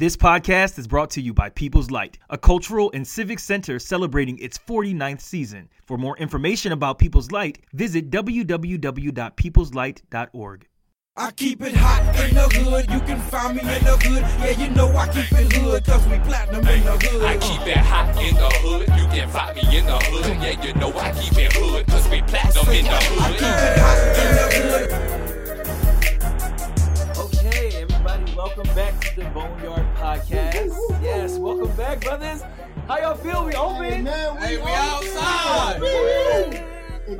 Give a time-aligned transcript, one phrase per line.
[0.00, 4.38] This podcast is brought to you by People's Light, a cultural and civic center celebrating
[4.38, 5.68] its 49th season.
[5.84, 10.66] For more information about People's Light, visit www.peopleslight.org.
[11.16, 12.90] I keep it hot in the hood.
[12.90, 14.22] You can find me in the hood.
[14.40, 17.22] Yeah, you know I keep it hood, cause we platinum in the hood.
[17.22, 18.88] I keep it hot in the hood.
[18.98, 20.24] You can find me in the hood.
[20.42, 21.86] Yeah, you know I keep it hood.
[21.88, 24.48] Cause we platinum in the I keep it hot in the
[25.10, 25.19] hood.
[28.40, 30.72] Welcome back to the Boneyard Podcast.
[31.02, 32.42] Yes, welcome back, brothers.
[32.88, 33.44] How y'all feel?
[33.44, 34.06] We open?
[34.06, 36.66] Hey, we outside.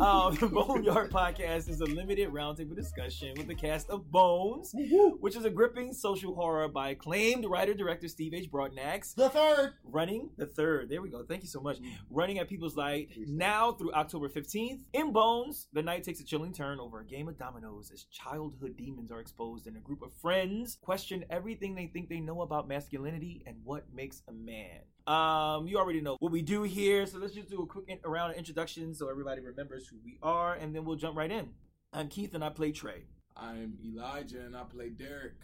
[0.00, 4.74] um, the Boneyard Podcast is a limited roundtable discussion with the cast of BONEZ,
[5.20, 8.50] which is a gripping social horror by acclaimed writer-director Steve H.
[8.50, 9.14] Broadnax.
[9.14, 9.72] The third.
[9.84, 10.90] Running the third.
[10.90, 11.24] There we go.
[11.24, 11.78] Thank you so much.
[12.10, 14.80] Running at People's Light now through October 15th.
[14.92, 18.76] In BONEZ, the night takes a chilling turn over a game of dominoes as childhood
[18.76, 22.68] demons are exposed and a group of friends question everything they think they know about
[22.68, 24.80] masculinity and what makes a man.
[25.06, 27.98] Um, you already know what we do here, so let's just do a quick in-
[28.10, 31.50] round of introductions so everybody remembers who we are, and then we'll jump right in.
[31.92, 33.04] I'm Keith and I play Trey.
[33.36, 35.34] I'm Elijah and I play Derek.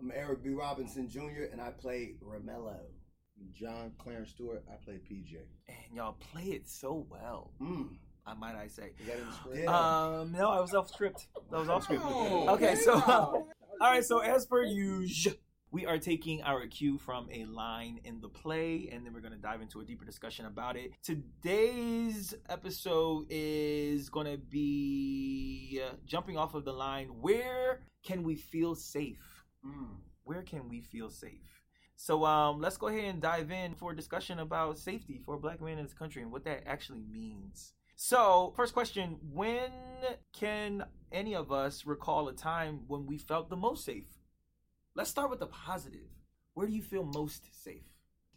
[0.00, 0.50] I'm Eric B.
[0.50, 1.50] Robinson Jr.
[1.50, 2.76] and I play Remello.
[3.52, 4.64] John Clarence Stewart.
[4.70, 5.36] I play PJ.
[5.68, 7.96] And y'all play it so well, Mm.
[8.26, 8.90] I might I say.
[9.00, 9.58] Is that in the script?
[9.64, 10.18] Yeah.
[10.20, 11.26] Um, no, I was off script.
[11.50, 12.02] That was off script.
[12.04, 13.46] Oh, Okay, so wow.
[13.80, 14.04] all right.
[14.04, 15.34] So as per usual,
[15.70, 19.36] we are taking our cue from a line in the play, and then we're gonna
[19.36, 20.92] dive into a deeper discussion about it.
[21.02, 28.74] Today's episode is gonna be uh, jumping off of the line: Where can we feel
[28.74, 29.44] safe?
[29.66, 29.96] Mm.
[30.24, 31.58] Where can we feel safe?
[31.96, 35.60] So um, let's go ahead and dive in for a discussion about safety for black
[35.60, 37.72] men in this country and what that actually means.
[37.96, 39.72] So, first question When
[40.32, 44.17] can any of us recall a time when we felt the most safe?
[44.98, 46.08] Let's start with the positive.
[46.54, 47.84] Where do you feel most safe?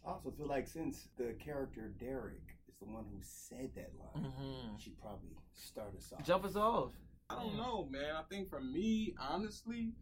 [0.06, 4.26] I also feel like since the character Derek is the one who said that line,
[4.30, 4.76] Mm-hmm.
[4.78, 6.24] she probably start us off.
[6.24, 6.92] Jump us off.
[7.28, 8.14] I don't know, man.
[8.16, 9.94] I think for me, honestly,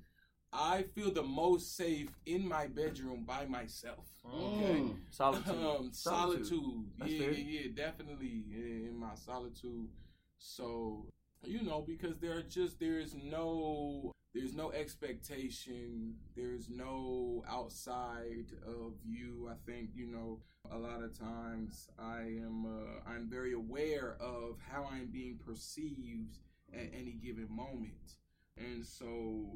[0.53, 4.05] I feel the most safe in my bedroom by myself.
[4.27, 4.81] Okay.
[4.81, 4.97] Mm.
[5.09, 5.55] Solitude.
[5.55, 6.85] Um, solitude.
[6.99, 7.33] That's Yeah, fair.
[7.33, 9.89] yeah, yeah, definitely yeah, in my solitude.
[10.37, 11.07] So,
[11.43, 18.95] you know, because there are just there's no there's no expectation, there's no outside of
[19.05, 19.51] you.
[19.51, 24.59] I think, you know, a lot of times I am uh, I'm very aware of
[24.71, 26.39] how I'm being perceived
[26.73, 28.17] at any given moment.
[28.57, 29.47] And so,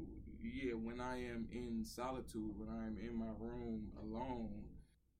[0.41, 4.63] yeah, when I am in solitude, when I'm in my room alone,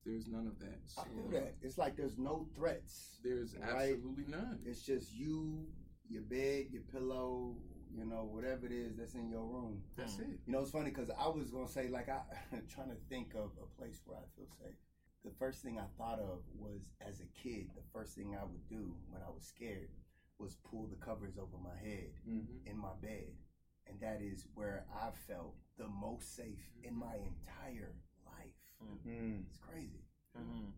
[0.06, 0.80] there's none of that.
[0.98, 1.56] I So, feel that.
[1.62, 3.20] It's like there's no threats.
[3.24, 3.92] There's Right.
[3.94, 4.60] absolutely none.
[4.66, 5.68] It's just you,
[6.10, 7.56] your bed, your pillow,
[7.98, 9.82] you know, whatever it is that's in your room.
[9.96, 10.40] That's it.
[10.46, 12.22] You know, it's funny because I was gonna say like I
[12.74, 14.76] trying to think of a place where I feel safe.
[15.24, 17.70] The first thing I thought of was as a kid.
[17.76, 19.90] The first thing I would do when I was scared
[20.38, 22.70] was pull the covers over my head Mm-hmm.
[22.70, 23.32] in my bed,
[23.88, 27.94] and that is where I felt the most safe in my entire
[28.26, 28.54] life.
[29.08, 29.44] Mm.
[29.50, 30.04] It's crazy.
[30.38, 30.72] Mhm.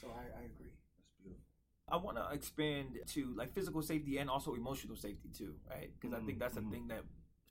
[0.00, 0.76] So I, I agree.
[1.90, 5.90] I want to expand to like physical safety and also emotional safety too, right?
[5.98, 6.70] Because I think that's a Mhm.
[6.70, 7.04] thing that,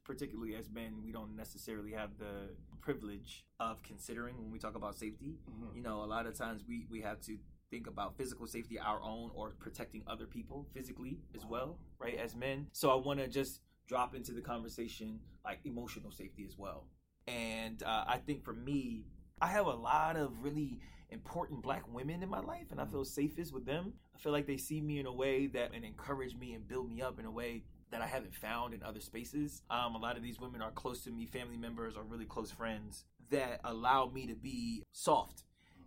[0.03, 4.96] particularly as men, we don't necessarily have the privilege of considering when we talk about
[4.96, 5.38] safety.
[5.50, 5.76] Mhm.
[5.76, 7.38] You know, a lot of times we we have to
[7.70, 12.16] think about physical safety our own or protecting other people physically as well, right?
[12.16, 12.70] As men.
[12.72, 16.88] So I want to just drop into the conversation like emotional safety as well.
[17.28, 19.06] And uh, I think for me,
[19.42, 23.06] I have a lot of really important black women in my life and I feel
[23.06, 23.94] safest with them.
[24.16, 26.90] I feel like they see me in a way that and encourage me and build
[26.90, 29.62] me up in a way that I haven't found in other spaces.
[29.69, 32.51] Um, a lot of these women are close to me, family members or really close
[32.51, 35.44] friends that allow me to be soft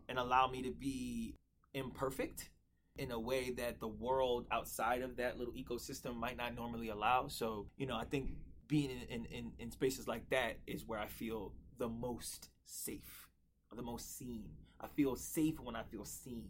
[0.08, 1.34] and allow me to be
[1.74, 2.50] imperfect
[2.96, 7.28] in a way that the world outside of that little ecosystem might not normally allow.
[7.28, 8.30] So, you know, I think
[8.68, 13.28] being in, in, in, in spaces like that is where I feel the most safe,
[13.74, 14.50] the most seen.
[14.80, 16.48] I feel safe when I feel seen.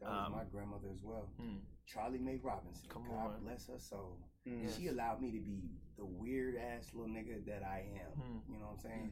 [0.00, 1.28] That was Um, my grandmother as well.
[1.40, 1.60] Mm.
[1.86, 2.88] Charlie Mae Robinson.
[2.88, 3.40] Come God on.
[3.44, 4.18] bless her soul.
[4.46, 4.74] Mm.
[4.76, 8.10] She allowed me to be the weird ass little nigga that I am.
[8.20, 8.52] Hmm.
[8.52, 9.10] You know what I'm saying?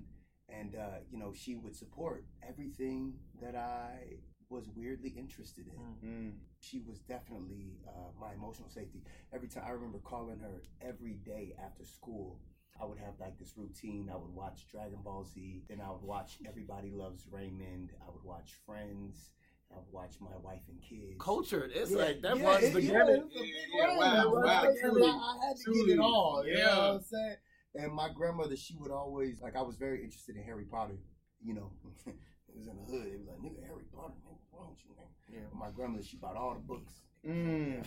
[0.48, 4.16] And uh, you know, she would support everything that I
[4.48, 5.78] was weirdly interested in.
[5.78, 6.06] Hmm.
[6.06, 6.32] Mm.
[6.58, 9.02] She was definitely uh, my emotional safety.
[9.32, 12.40] Every time I remember calling her every day after school.
[12.80, 14.08] I would have like this routine.
[14.12, 17.90] I would watch Dragon Ball Z, then I would watch Everybody Loves Raymond.
[18.02, 19.30] I would watch Friends.
[19.72, 21.16] I would watch My Wife and Kids.
[21.20, 21.70] Cultured.
[21.74, 23.22] It's Yeah, like that yeah, runs it- the yeah, gamut.
[23.26, 24.78] it's a big Yeah, round, wow, it wow, the gamut.
[24.80, 26.44] truly, I, I had to truly, get it all.
[26.46, 26.76] You know yeah.
[26.78, 27.36] what I'm saying?
[27.76, 29.54] And my grandmother, she would always like.
[29.56, 30.98] I was very interested in Harry Potter.
[31.44, 31.70] You know,
[32.06, 32.14] it
[32.56, 33.06] was in the hood.
[33.06, 35.06] It was like, nigga, Harry Potter, nigga, what's wrong with you, nigga?
[35.42, 35.58] Yeah.
[35.58, 36.94] My grandmother, she bought all the books.
[37.24, 37.84] Mm.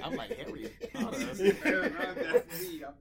[0.04, 0.70] I'm like Harry.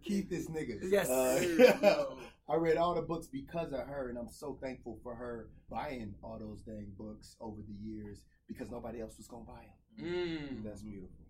[0.04, 0.65] Keith this nigga.
[0.84, 1.10] Yes.
[1.10, 2.06] Uh,
[2.50, 6.14] I read all the books because of her, and I'm so thankful for her buying
[6.22, 9.66] all those dang books over the years because nobody else was gonna buy
[9.98, 10.06] them.
[10.06, 10.64] Mm.
[10.64, 11.26] That's beautiful.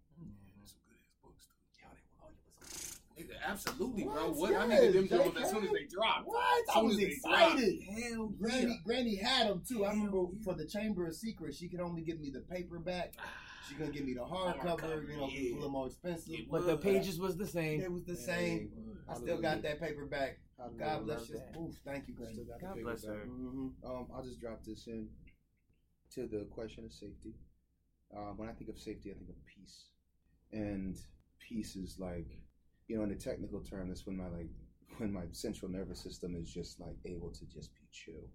[0.66, 1.80] Some good ass books, too.
[1.80, 3.00] Yo, they were all yours.
[3.18, 4.14] Nigga, absolutely, bro.
[4.32, 4.36] What?
[4.36, 4.56] What?
[4.56, 6.28] I Yes, needed them they as soon as they dropped.
[6.28, 6.64] What?
[6.70, 7.80] As I was excited.
[7.84, 9.86] Hell Granny, Granny had them too.
[9.86, 10.44] I remember yeah.
[10.44, 13.14] for the Chamber of Secrets, she could only give me the paperback.
[13.68, 14.80] She gonna give me the hardcover.
[14.80, 15.54] Hardcover, You know, yeah.
[15.54, 16.34] a little more expensive.
[16.34, 17.82] It But the pages was the same.
[17.82, 18.72] It was the same.
[19.10, 20.40] I still got that paperback.
[20.78, 21.42] God bless you.
[21.60, 22.34] Oof, thank you, Granny.
[22.34, 23.16] Still got God paper bless back.
[23.16, 23.26] her.
[23.26, 25.10] hmm Um, I'll just drop this in
[26.12, 27.34] to the question of safety.
[28.16, 29.86] Uh, when I think of safety, I think of peace,
[30.52, 30.96] and
[31.40, 32.28] peace is like,
[32.88, 34.50] you know, in the technical term, that's when my like
[34.98, 38.30] when my central nervous system is just like able to just be chill,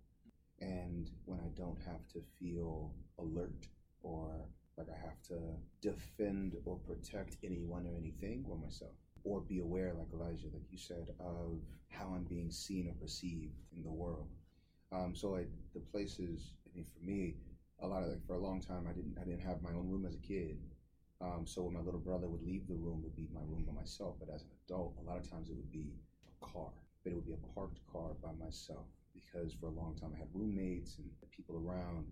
[0.61, 3.67] and when I don't have to feel alert
[4.03, 4.45] or
[4.77, 5.39] like I have to
[5.81, 8.93] defend or protect anyone or anything or myself,
[9.25, 11.59] or be aware, like Elijah, like you said, of
[11.91, 14.29] how I'm being seen or perceived in the world.
[14.93, 17.37] Um, so like the places, I mean, for me,
[17.83, 19.89] a lot of like for a long time, I didn't I didn't have my own
[19.89, 20.59] room as a kid.
[21.21, 23.65] Um, so when my little brother would leave the room, it would be my room
[23.67, 24.17] by myself.
[24.19, 25.93] But as an adult, a lot of times it would be
[26.27, 26.71] a car,
[27.05, 30.19] but it would be a parked car by myself because for a long time I
[30.19, 32.07] had roommates and people around,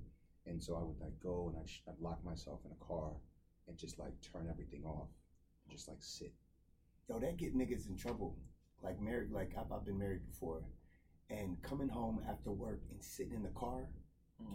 [0.49, 3.11] and so I would like go and I'd, sh- I'd lock myself in a car
[3.69, 5.09] and just like turn everything off,
[5.65, 6.33] and just like sit.
[7.09, 8.37] Yo, that get niggas in trouble.
[8.83, 10.63] Like married, like I've, I've been married before,
[11.31, 13.89] and coming home after work and sitting in the car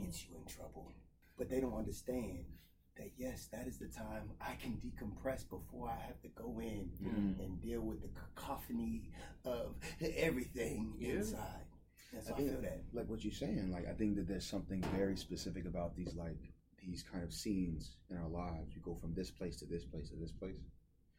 [0.02, 0.92] gets you in trouble.
[1.38, 2.46] But they don't understand
[2.98, 6.90] that yes, that is the time I can decompress before I have to go in
[7.04, 7.44] Mm.
[7.44, 9.10] and deal with the cacophony
[9.44, 9.76] of
[10.16, 11.16] everything Yeah.
[11.16, 11.66] inside.
[12.14, 12.82] And so I, think, feel that.
[12.94, 16.38] like what you're saying, like I think that there's something very specific about these like
[16.86, 18.76] these kind of scenes in our lives.
[18.76, 20.60] We go from this place to this place to this place.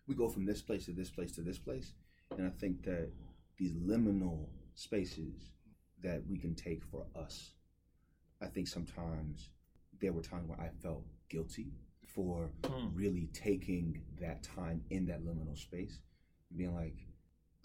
[0.07, 1.93] We go from this place to this place to this place,
[2.37, 3.11] and I think that
[3.57, 5.51] these liminal spaces
[6.03, 7.53] that we can take for us.
[8.43, 9.51] I think sometimes
[10.01, 11.73] there were times where I felt guilty
[12.07, 12.95] for Hmm.
[12.95, 16.01] really taking that time in that liminal space,
[16.55, 16.97] being like,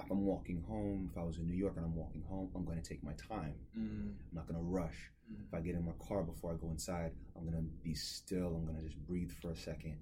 [0.04, 2.66] if I'm walking home, if I was in New York and I'm walking home, I'm
[2.66, 3.56] going to take my time.
[3.78, 4.14] Mm.
[4.30, 5.12] I'm not gonna rush.
[5.32, 5.48] Mhm.
[5.48, 8.56] If I get in my car before I go inside, I'm gonna be still.
[8.56, 9.98] I'm gonna just breathe for a second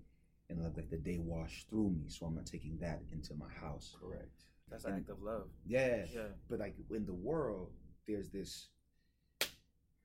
[0.50, 2.08] and let like the day wash through me.
[2.10, 3.96] So I'm not taking that into my house.
[4.00, 4.46] Correct.
[4.70, 5.50] That's an act of love.
[5.66, 6.06] Yeah.
[6.14, 6.28] Yeah.
[6.50, 7.72] But like in the world,
[8.06, 8.70] there's this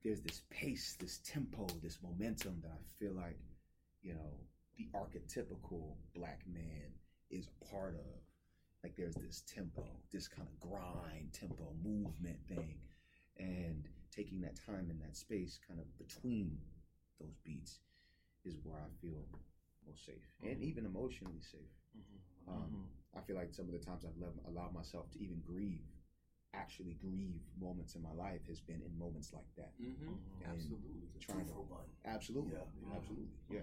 [0.02, 3.38] there's this pace, this tempo, this momentum that I feel like,
[4.02, 4.32] you know,
[4.76, 6.90] the archetypical black man
[7.30, 8.20] is a part of.
[8.82, 12.78] Like there's this tempo, this kind of grind, tempo, movement thing.
[13.38, 16.58] And taking that time in that space kind of between
[17.20, 17.78] those beats
[18.44, 19.24] is where I feel
[19.86, 20.26] most safe.
[20.42, 21.60] And even emotionally safe.
[22.48, 25.86] Um, I feel like some of the times I've let, allowed myself to even grieve,
[26.54, 29.72] actually grieve moments in my life has been in moments like that.
[29.80, 30.14] Mm-hmm.
[30.50, 31.08] Absolutely.
[31.20, 31.86] Trying to, for one.
[32.04, 32.96] absolutely, Yeah.
[32.96, 33.60] absolutely, yeah.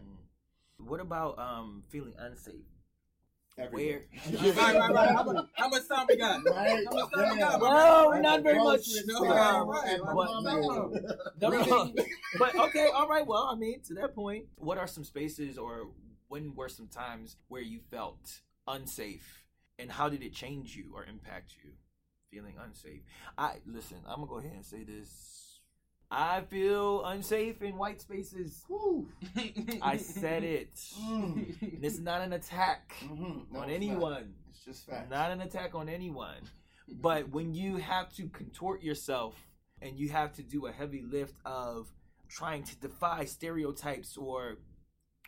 [0.77, 2.65] What about um feeling unsafe?
[3.59, 4.05] Everywhere.
[4.31, 4.53] Where?
[4.53, 5.09] right, right, right.
[5.09, 6.43] How much, how much time we got?
[6.45, 6.85] Right.
[6.89, 7.61] How much time we got?
[7.61, 8.87] Well, not very much.
[9.05, 9.99] No, right, right.
[10.15, 10.29] but-
[11.41, 11.93] No, no.
[12.39, 13.25] but okay, all right.
[13.25, 15.89] Well, I mean, to that point, what are some spaces or
[16.29, 19.43] when were some times where you felt unsafe,
[19.77, 21.71] and how did it change you or impact you?
[22.31, 23.01] Feeling unsafe.
[23.37, 23.97] I listen.
[24.07, 25.48] I'm gonna go ahead and say this.
[26.11, 28.65] I feel unsafe in white spaces.
[29.81, 30.73] I said it.
[30.99, 31.79] Mm.
[31.81, 33.19] This is not an attack Mhm.
[33.19, 33.69] No, on it's not.
[33.69, 34.33] anyone.
[34.49, 35.09] It's just facts.
[35.09, 36.41] Not an attack on anyone.
[36.87, 39.35] But when you have to contort yourself
[39.81, 41.93] and you have to do a heavy lift of
[42.27, 44.57] trying to defy stereotypes or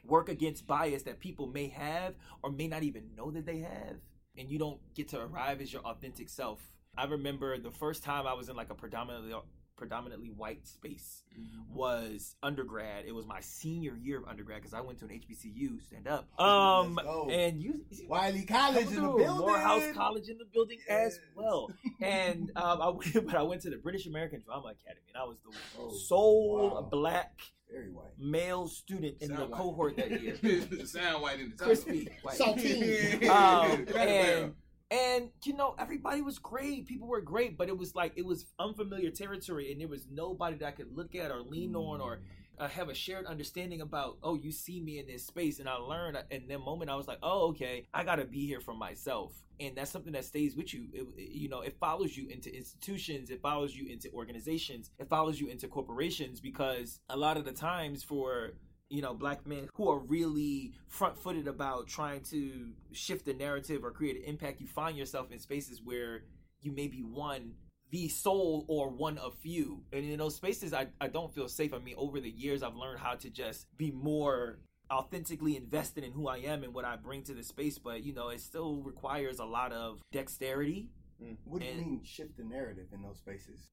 [0.04, 3.98] work against bias that people may have or may not even know that they have,
[4.36, 6.72] and you don't get to arrive as your authentic self.
[6.98, 9.34] I remember the first time I was in like a predominantly
[9.82, 11.24] predominantly white space
[11.74, 13.06] was undergrad.
[13.08, 16.28] It was my senior year of undergrad because I went to an HBCU stand up.
[16.40, 17.00] Um,
[17.32, 19.28] and you, Wiley College in the building.
[19.40, 21.72] Morehouse College in the building as well.
[22.00, 25.26] And um, I went, but I went to the British American Drama Academy, and I
[25.26, 26.82] was the Oh, sole wow.
[26.92, 27.40] black
[27.72, 28.12] Very white.
[28.20, 29.52] male student in the white.
[29.52, 30.36] cohort that year.
[30.86, 31.66] Sound white in the title.
[31.76, 32.38] Crispy, white.
[32.38, 33.28] Saltine.
[33.30, 34.54] Um, and
[34.92, 36.88] and you know everybody was great.
[36.88, 40.58] People were great, but it was like it was unfamiliar territory, and there was nobody
[40.58, 42.20] that I could look at or lean on or
[42.60, 45.76] I have a shared understanding about, oh, you see me in this space, and I
[45.76, 46.92] learned uh, in that moment.
[46.92, 50.26] I was like, oh, okay, I gotta be here for myself, and that's something that
[50.26, 50.88] stays with you.
[50.94, 55.40] It- you know, it follows you into institutions, it follows you into organizations, it follows
[55.40, 58.52] you into corporations because a lot of the times for
[58.92, 63.92] you know black men who are really front-footed about trying to shift the narrative or
[63.92, 66.24] create an impact you find yourself in spaces where
[66.62, 67.54] you may be one
[67.90, 69.84] the sole or one of few.
[69.92, 71.74] And in those spaces I, I don't feel safe.
[71.74, 74.60] I mean over the years i've learned how to just be more
[74.92, 77.78] authentically invested in who i am and what i bring to the space.
[77.78, 80.90] But you know it still requires a lot of dexterity.
[81.24, 81.38] Mm.
[81.46, 83.72] What do you mean shift the narrative in those spaces?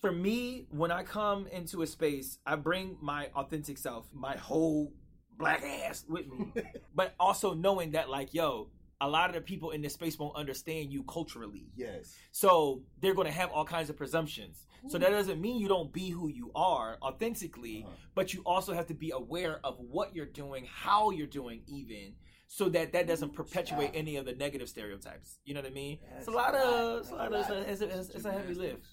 [0.00, 4.92] For me, when I come into a space, I bring my authentic self, my whole
[5.38, 6.52] black ass with me.
[6.94, 10.36] but also knowing that, like, yo, a lot of the people in this space won't
[10.36, 11.68] understand you culturally.
[11.76, 12.16] Yes.
[12.32, 14.66] So they're going to have all kinds of presumptions.
[14.88, 17.94] So that doesn't mean you don't be who you are authentically, Uh-huh.
[18.14, 22.14] but you also have to be aware of what you're doing, how you're doing, even.
[22.46, 25.38] So that that doesn't perpetuate any of the negative stereotypes.
[25.44, 25.98] You know what I mean?
[26.16, 28.54] It's a lot of, it's a lot of, it's a, it's a, it's a heavy
[28.54, 28.86] lift.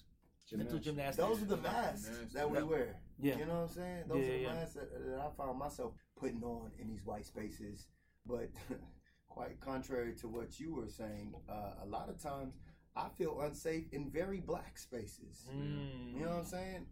[0.52, 1.16] Mental gymnastics.
[1.28, 2.96] Those are the masks that we wear.
[3.18, 3.38] Yeah.
[3.38, 4.04] You know what I'm saying?
[4.08, 4.54] Those Yeah, are the yeah.
[4.54, 7.86] masks that, that I found myself putting on in these white spaces.
[8.24, 8.50] But
[9.28, 12.54] quite contrary to what you were saying, uh, a lot of times
[12.94, 15.44] I feel unsafe in very black spaces.
[15.52, 16.14] Mm.
[16.14, 16.86] You know what I'm saying?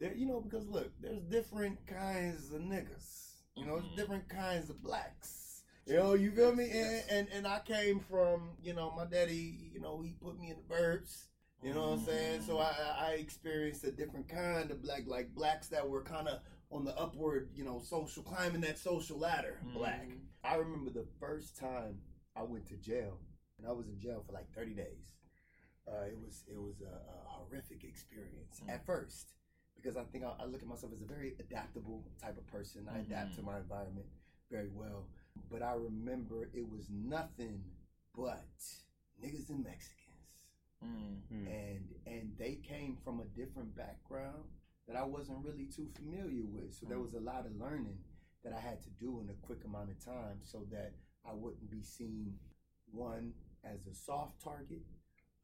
[0.00, 3.22] There, you know, because look, there's different kinds of niggas.
[3.56, 3.96] You know, Mhm.
[3.96, 5.62] different kinds of blacks.
[5.86, 6.68] You know, you feel me?
[6.70, 9.70] And, and and I came from, you know, my daddy.
[9.72, 11.24] You know, he put me in the burbs.
[11.66, 12.42] You know what I'm saying?
[12.42, 16.38] So I I experienced a different kind of black, like blacks that were kind of
[16.70, 19.58] on the upward, you know, social climbing that social ladder.
[19.74, 20.06] Black.
[20.44, 21.98] I remember the first time
[22.36, 23.18] I went to jail,
[23.58, 25.16] and I was in jail for like 30 days.
[25.88, 28.72] Uh, it was it was a, a horrific experience Mm.
[28.72, 29.32] at first
[29.74, 32.88] because I think I, I look at myself as a very adaptable type of person.
[32.88, 34.06] I adapt to my environment
[34.52, 35.08] very well,
[35.50, 37.60] but I remember it was nothing
[38.14, 38.46] but
[39.20, 40.05] niggas and Mexicans
[40.84, 41.20] Mm.
[41.46, 44.44] and and they came from a different background
[44.86, 46.74] that I wasn't really too familiar with.
[46.74, 47.98] So there was a lot of learning
[48.44, 50.92] that I had to do in a quick amount of time so that
[51.24, 52.38] I wouldn't be seen
[52.92, 53.32] one
[53.64, 54.82] as a soft target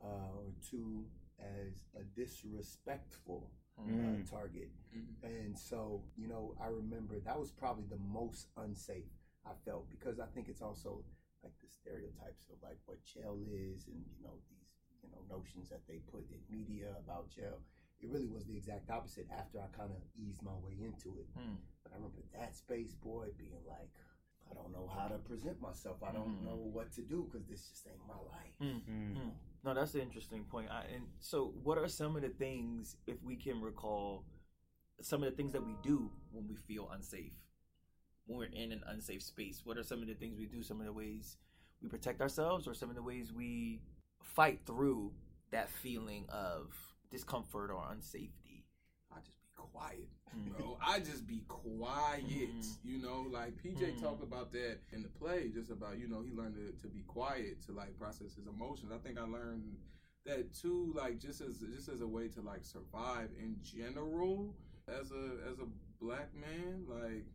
[0.04, 1.04] uh, or two
[1.40, 4.30] as a disrespectful uh, Mm.
[4.30, 4.70] target.
[4.94, 5.14] Mhm.
[5.24, 9.10] And so, you know, I remember that was probably the most unsafe
[9.44, 11.02] I felt because I think it's also
[11.42, 14.61] like the stereotypes of like what jail is and, you know, these,
[15.02, 17.58] you know, notions that they put in media about jail.
[18.00, 21.28] It really was the exact opposite after I kind of eased my way into it.
[21.38, 21.56] Mm.
[21.84, 23.90] But I remember that space boy being like,
[24.50, 26.02] I don't know how to present myself.
[26.02, 26.44] I don't Mm.
[26.44, 28.54] know what to do because this just ain't my life.
[28.60, 28.82] Mm.
[28.88, 29.30] Mm.
[29.64, 30.68] No, that's an interesting point.
[30.70, 34.24] I, and so, what are some of the things, if we can recall,
[35.00, 37.34] some of the things that we do when we feel unsafe,
[38.26, 39.62] when we're in an unsafe space?
[39.64, 40.62] What are some of the things we do?
[40.64, 41.36] Some of the ways
[41.80, 43.80] we protect ourselves, or some of the ways we
[44.22, 45.12] fight through
[45.50, 46.74] that feeling of
[47.10, 48.64] discomfort or unsafety?
[49.10, 50.56] I just be quiet, Mm.
[50.56, 50.78] bro.
[50.80, 52.24] I just be quiet.
[52.24, 52.76] Mhm.
[52.84, 54.00] You know, like PJ Mhm.
[54.00, 57.02] talked about that in the play, just about you know he learned to, to be
[57.02, 58.90] quiet to like process his emotions.
[58.92, 59.76] I think I learned
[60.24, 64.54] that too, like just as just as a way to like survive in general
[64.88, 65.66] as a as a
[66.00, 66.86] black man.
[66.88, 67.26] Like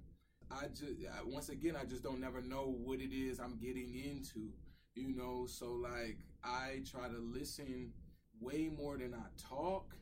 [0.49, 3.93] I just I, once again I just don't never know what it is I'm getting
[3.93, 4.51] into.
[4.95, 6.17] You know, so like
[6.47, 7.91] I try to listen
[8.39, 9.95] way more than I talk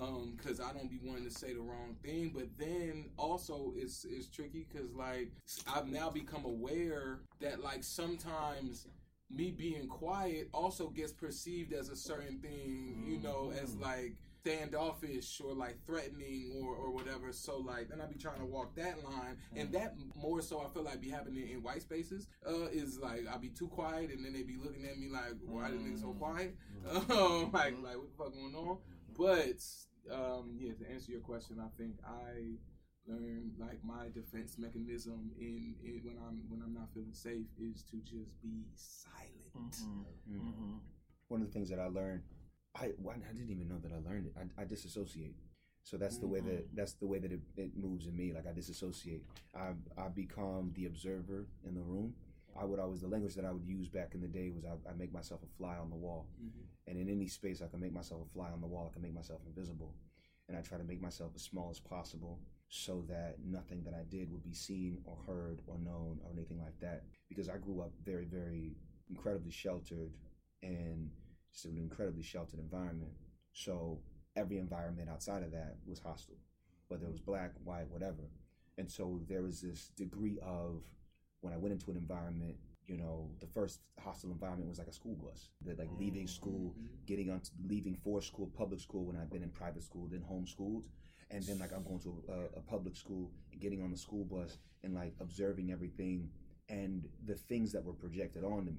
[0.00, 2.32] um because i don't be wanting to say the wrong thing.
[2.34, 5.30] But then also it's it's tricky because like
[5.74, 8.86] i've now become aware that like sometimes
[9.30, 14.14] me being quiet also gets perceived as a certain thing you know as like
[14.46, 17.32] standoffish or like threatening or or whatever.
[17.32, 19.36] So like then i be trying to walk that line.
[19.54, 23.26] And that more so i feel like be happening in white spaces uh is like
[23.30, 26.00] i'll be too quiet and then they be looking at me like why the nigga
[26.00, 26.56] so quiet?
[26.86, 28.78] Um, like like what the fuck going on?
[29.16, 29.62] But
[30.12, 32.58] um, yeah, to answer your question, I think I
[33.08, 37.82] learned like my defense mechanism in, in when I'm when I'm not feeling safe is
[37.90, 39.76] to just be silent.
[39.82, 40.36] Mm-hmm.
[40.36, 40.74] Mm-hmm.
[41.28, 42.22] One of the things that I learned,
[42.80, 44.34] I I didn't even know that I learned it.
[44.36, 45.36] I, I disassociate.
[45.82, 46.76] So that's the way that mm-hmm.
[46.76, 48.32] that's the way that it, it moves in me.
[48.32, 49.22] Like I disassociate.
[49.54, 52.14] I I become the observer in the room.
[52.58, 54.72] I would always the language that I would use back in the day was I,
[54.90, 56.90] I make myself a fly on the wall, mm-hmm.
[56.90, 58.88] and in any space I can make myself a fly on the wall.
[58.90, 59.94] I can make myself invisible,
[60.48, 64.02] and I try to make myself as small as possible so that nothing that I
[64.10, 67.04] did would be seen or heard or known or anything like that.
[67.28, 68.74] Because I grew up very very
[69.08, 70.14] incredibly sheltered
[70.62, 71.10] and
[71.56, 73.12] just an incredibly sheltered environment.
[73.52, 73.98] So
[74.36, 76.36] every environment outside of that was hostile.
[76.88, 78.30] whether it was black, white, whatever.
[78.78, 80.82] And so there was this degree of
[81.40, 82.54] when I went into an environment,
[82.86, 85.48] you know, the first hostile environment was like a school bus.
[85.64, 86.86] That like leaving school, mm-hmm.
[87.06, 90.84] getting on, leaving for school, public school when I've been in private school, then homeschooled,
[91.30, 94.24] and then like I'm going to a, a public school and getting on the school
[94.24, 96.28] bus and like observing everything
[96.68, 98.78] and the things that were projected onto me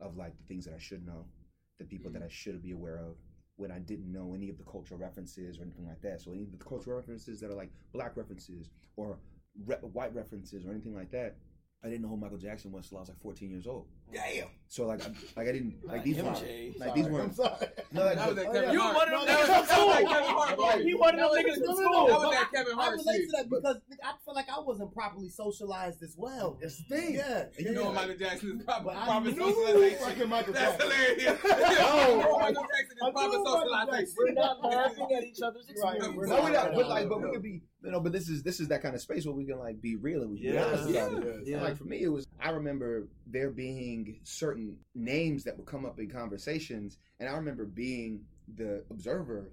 [0.00, 1.26] of like the things that I should know,
[1.78, 2.26] the people that mm.
[2.26, 3.16] I should be aware of
[3.56, 6.20] when I didn't know any of the cultural references or anything like that.
[6.20, 9.18] So any of the cultural references that are like black references or
[9.64, 11.36] re- white references or anything like that,
[11.82, 13.86] I didn't know who Michael Jackson was till I was like 14 years old.
[14.12, 14.46] Damn.
[14.68, 16.74] So like, I, like I didn't like these weren't Jay.
[16.78, 17.28] like these weren't.
[17.28, 17.66] I'm sorry.
[17.92, 18.72] No, like, That was that oh, Kevin yeah.
[18.72, 18.94] You Hart.
[18.96, 20.82] one of them That was- niggas from that Kevin Hart school.
[20.86, 22.06] He one of them That niggas was- from That school.
[22.06, 26.02] was that Kevin I relate to that because I feel like I wasn't properly socialized
[26.02, 26.58] as well.
[26.60, 27.14] That's the thing.
[27.14, 27.44] Yeah.
[27.58, 29.98] You know Michael Jackson is proper, But I proper knew socialization.
[29.98, 30.90] fucking Michael That's Jackson.
[30.90, 31.40] hilarious.
[31.78, 32.38] Oh.
[32.40, 34.14] Michael Jackson I is proper knew Michael socialization.
[34.18, 35.96] We're not laughing at each other's Right.
[35.96, 36.16] experiences.
[36.16, 36.70] We're No, we not.
[36.72, 37.62] No, But like, but we could be.
[37.84, 39.80] You know, but this is this is that kind of space where we can like
[39.80, 40.64] be real and we can be Yeah.
[40.64, 41.42] honest about it.
[41.46, 41.56] Yeah.
[41.58, 45.84] And, like for me, it was I remember there being certain names that would come
[45.84, 48.24] up in conversations, and I remember being
[48.56, 49.50] the observer,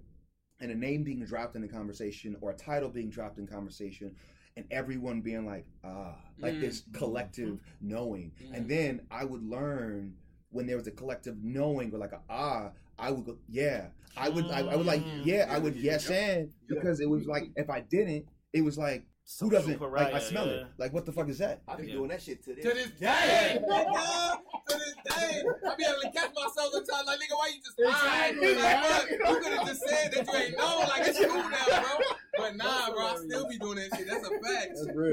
[0.60, 4.15] and a name being dropped in the conversation or a title being dropped in conversation,
[4.56, 6.62] and everyone being like, ah, like Mm.
[6.62, 8.53] this collective knowing, Mm.
[8.58, 10.15] and then I would learn
[10.51, 14.30] when there was a collective knowing or like a ah, I would go, yeah, I
[14.30, 15.25] would, I, I would like, Mm.
[15.25, 19.03] yeah, I would yes and because it was like if I didn't, it was like
[19.25, 20.53] who Social doesn't like I smell yeah.
[20.53, 21.62] it, like what the fuck is that?
[21.68, 21.94] I be Yeah.
[21.94, 22.65] doing that shit to this.
[22.65, 24.38] To this day, nigga.
[24.70, 27.80] To this day, I be able to catch myself sometimes like, nigga, why you just
[27.80, 28.38] lying?
[28.42, 29.18] Exactly.
[29.18, 29.30] Like.
[29.30, 30.80] You could have just said that you ain't know.
[30.88, 32.06] Like, it's cool now, bro.
[32.38, 34.08] But nah, bro, I still be doing that shit.
[34.08, 34.32] That's a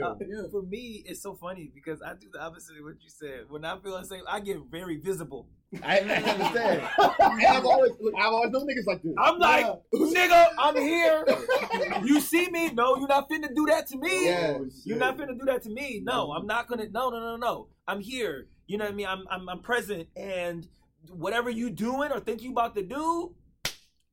[0.00, 0.18] fact.
[0.20, 0.46] That's.
[0.46, 3.44] Uh, For me, it's so funny because I do the opposite of what you said.
[3.48, 5.48] When I feel unsafe, I get very visible.
[5.82, 6.82] I, I understand.
[6.98, 9.14] I've always, look, I've always known niggas like this.
[9.16, 11.24] I'm like, nigga, I'm here.
[12.04, 12.70] You see me?
[12.72, 14.26] No, you're not finna do that to me.
[14.26, 14.58] Yeah.
[14.84, 16.00] You're not finna do that to me.
[16.02, 16.88] No, I'm not gonna.
[16.90, 17.68] No, no, no, no.
[17.86, 18.48] I'm here.
[18.66, 19.06] You know what I mean?
[19.06, 20.66] I'm, I'm, I'm present, and
[21.12, 23.34] whatever you doing or think you about to do,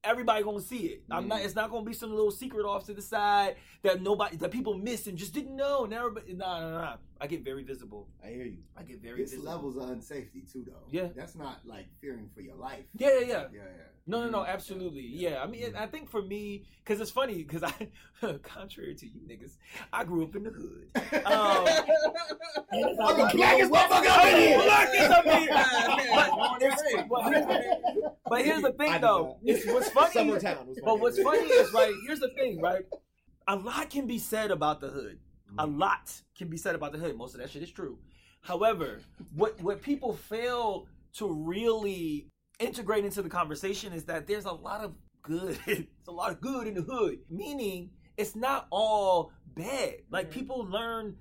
[0.03, 1.03] everybody gonna see it.
[1.11, 1.41] I'm not.
[1.41, 3.55] It's not gonna be some little secret off to the side
[3.87, 5.85] that nobody, that people missed and just didn't know.
[5.85, 6.95] And everybody, nah, nah, nah.
[7.19, 8.07] I get very visible.
[8.23, 8.59] I hear you.
[8.77, 9.51] I get very It's visible.
[9.51, 10.73] levels of unsafety too, though.
[10.91, 11.07] Yeah.
[11.15, 12.85] That's not like fearing for your life.
[12.95, 13.25] Yeah, yeah, yeah.
[13.25, 13.83] Yeah, yeah.
[14.09, 15.01] No, no, no, absolutely.
[15.01, 17.73] Yeah, I mean, I think for me, because it's funny, because I,
[18.43, 19.57] contrary to you niggas,
[19.91, 20.87] I grew up in the hood.
[21.25, 21.67] Um,
[23.03, 24.63] I'm the blackest motherfucker up in the here.
[24.63, 27.05] blackest up in here.
[27.09, 29.37] But, but here's, the thing, though.
[29.43, 30.13] It's what's funny.
[30.13, 31.93] Summer town But what's funny is, right?
[32.05, 32.85] Here's the thing, right?
[33.47, 35.19] A lot can be said about the hood.
[35.57, 37.17] A lot can be said about the hood.
[37.17, 37.97] Most of that shit is true.
[38.41, 38.99] However,
[39.33, 42.27] what what people fail to really
[42.59, 45.57] integrate into the conversation is that there's a lot of good.
[45.65, 47.19] There's a lot of good in the hood.
[47.29, 49.95] Meaning, it's not all bad.
[50.09, 51.17] Like people learn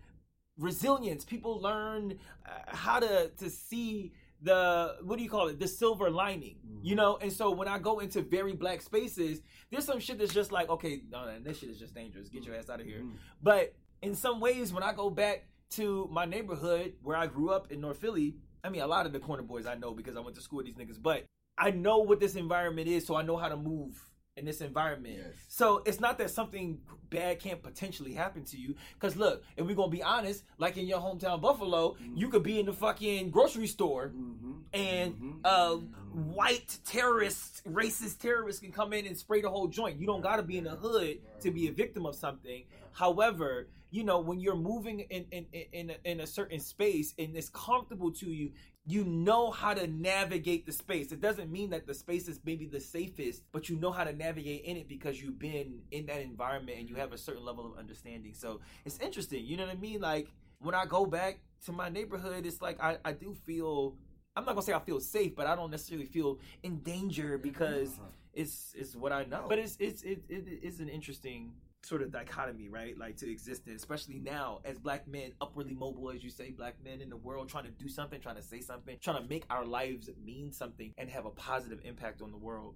[0.58, 1.24] resilience.
[1.24, 4.12] People learn uh, how to to see
[4.46, 5.58] the what do you call it?
[5.58, 6.96] The silver lining you mm-hmm.
[6.96, 7.18] know?
[7.20, 10.68] And so when i go into very black spaces there's some shit that's just like
[10.70, 12.28] okay no, no this shit is just dangerous.
[12.28, 12.62] Get your mm-hmm.
[12.62, 13.16] ass out of here mm-hmm.
[13.42, 17.72] but in some ways when i go back to my neighborhood where i grew up
[17.72, 20.20] in north philly i mean a lot of the corner boys i know because i
[20.20, 21.24] went to school with these niggas but
[21.58, 24.00] i know what this environment is so i know how to move
[24.36, 25.32] in this environment Yes.
[25.48, 28.74] so it's not that something bad can't potentially happen to you.
[28.94, 32.58] Because look, if we're gonna be honest, like in your hometown Buffalo, you could be
[32.60, 34.52] in the fucking grocery store Mm-hmm.
[34.74, 35.76] and uh,
[36.12, 40.00] white terrorists, racist terrorists can come in and spray the whole joint.
[40.00, 42.64] You don't gotta be in the hood to be a victim of something.
[42.92, 47.48] However, you know when you're moving in in in, in, a, certain space and it's
[47.50, 48.52] comfortable to you.
[48.88, 51.10] You know how to navigate the space.
[51.10, 54.12] It doesn't mean that the space is maybe the safest, but you know how to
[54.12, 57.66] navigate in it because you've been in that environment and you have a certain level
[57.66, 58.32] of understanding.
[58.32, 59.44] So it's interesting.
[59.44, 60.00] You know what I mean?
[60.00, 60.28] Like
[60.60, 63.96] when I go back to my neighborhood, it's like I, I do feel
[64.36, 67.94] I'm not gonna say I feel safe, but I don't necessarily feel in danger because
[67.94, 68.08] uh-huh.
[68.34, 69.46] it's it's what I know.
[69.48, 72.96] But it's it's it, it is an interesting sort of dichotomy, right?
[72.98, 76.74] Like to exist in, especially now as black men, upwardly mobile, as you say, black
[76.84, 79.44] men in the world, trying to do something, trying to say something, trying to make
[79.50, 82.74] our lives mean something and have a positive impact on the world.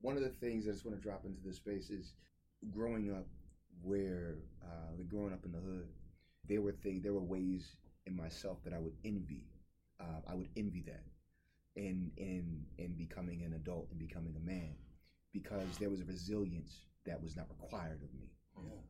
[0.00, 2.14] One of the things I just want to drop into this space is
[2.70, 3.26] growing up
[3.82, 5.88] where uh, like growing up in the hood,
[6.48, 9.44] there were things, there were ways in myself that I would envy.
[10.00, 11.02] Uh, I would envy that
[11.76, 14.74] in in in becoming an adult and becoming a man
[15.32, 18.27] because there was a resilience that was not required of me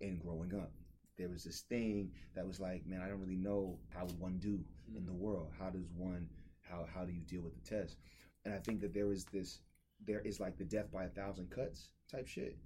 [0.00, 0.72] in growing up.
[1.16, 4.38] There was this thing that was like, man, I don't really know how would one
[4.38, 4.60] do
[4.94, 5.18] in the mm.
[5.18, 5.50] world.
[5.58, 6.28] How does one
[6.62, 7.96] how how do you deal with the test?
[8.44, 9.60] And I think that there is this
[10.06, 12.56] there is like the death by a thousand cuts type shit.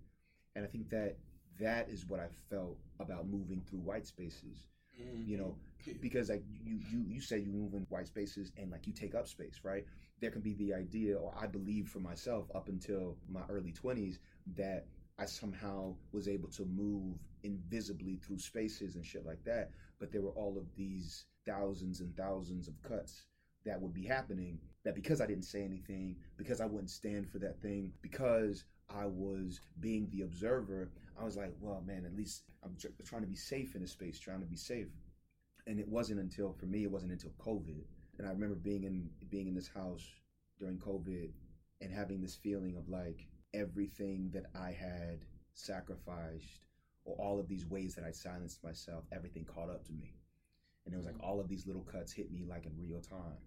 [0.54, 1.16] And I think that
[1.58, 4.66] that is what I felt about moving through white spaces.
[5.00, 5.30] Mm-hmm.
[5.30, 5.56] You know,
[6.00, 9.14] because like you you you say you move in white spaces and like you take
[9.14, 9.86] up space, right?
[10.20, 14.18] There can be the idea, or I believe for myself, up until my early twenties,
[14.56, 14.86] that
[15.22, 19.70] I somehow was able to move invisibly through spaces and shit like that.
[20.00, 23.26] But there were all of these thousands and thousands of cuts
[23.64, 27.38] that would be happening that because I didn't say anything, because I wouldn't stand for
[27.38, 32.42] that thing, because I was being the observer, I was like, well, man, at least
[32.64, 34.88] I'm tr- trying to be safe in a space, trying to be safe.
[35.68, 37.85] And it wasn't until, for me, it wasn't until COVID.
[38.18, 40.04] And I remember being in being in this house
[40.58, 41.30] during COVID
[41.80, 45.20] and having this feeling of like everything that I had
[45.54, 46.60] sacrificed
[47.04, 50.14] or all of these ways that I silenced myself, everything caught up to me.
[50.84, 51.24] And it was like mm.
[51.24, 53.38] all of these little cuts hit me like in real time.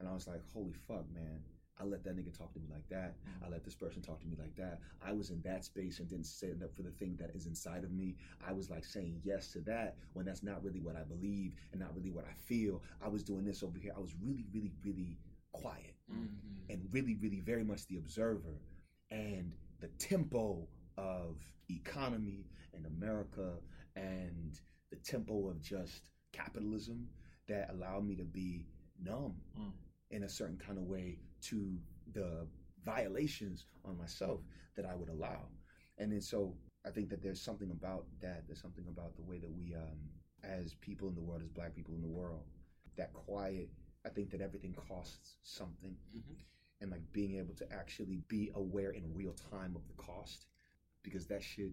[0.00, 1.40] And I was like, holy fuck, man.
[1.80, 3.14] I let that nigga talk to me like that.
[3.42, 3.52] I mm.
[3.52, 4.80] let this person talk to me like that.
[5.04, 7.84] I was in that space and didn't stand up for the thing that is inside
[7.84, 8.16] of me.
[8.46, 11.80] I was like saying yes to that when that's not really what I believe and
[11.80, 12.82] not really what I feel.
[13.04, 13.92] I was doing this over here.
[13.96, 15.18] I was really, really, really
[15.52, 16.70] quiet mm-hmm.
[16.70, 18.60] and really, really very much the observer.
[19.12, 21.36] And the tempo of
[21.68, 23.52] economy in America
[23.94, 24.58] and
[24.90, 27.08] the tempo of just capitalism
[27.46, 28.66] that allowed me to be
[28.98, 29.72] numb Mm.
[30.10, 31.78] in a certain kind of way to
[32.12, 32.46] the
[32.84, 34.40] violations on myself
[34.76, 35.48] that I would allow.
[35.98, 38.46] And then so I think that there's something about that.
[38.46, 40.10] There's something about the way that we, um,
[40.42, 42.44] as people in the world, as black people in the world,
[42.96, 43.70] that quiet,
[44.04, 45.96] I think that everything costs something.
[46.14, 46.36] Mhm.
[46.82, 50.46] And like being able to actually be aware in real time of the cost,
[51.04, 51.72] because that should,